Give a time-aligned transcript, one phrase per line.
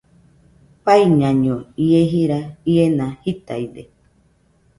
[0.85, 1.55] Faiñaño,
[1.85, 2.39] ie jira
[2.71, 3.83] iena jitaide